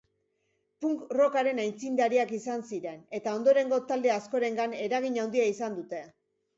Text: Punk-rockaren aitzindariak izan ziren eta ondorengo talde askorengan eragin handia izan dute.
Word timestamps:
Punk-rockaren 0.85 1.61
aitzindariak 1.65 2.33
izan 2.39 2.65
ziren 2.71 3.05
eta 3.21 3.37
ondorengo 3.43 3.83
talde 3.95 4.17
askorengan 4.19 4.79
eragin 4.91 5.25
handia 5.29 5.51
izan 5.57 5.83
dute. 5.83 6.07